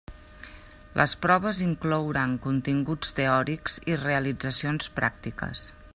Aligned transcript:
Les 0.99 1.13
proves 1.25 1.59
inclouran 1.65 2.33
continguts 2.47 3.15
teòrics 3.21 3.79
i 3.93 3.99
realitzacions 4.07 4.93
pràctiques. 5.01 5.69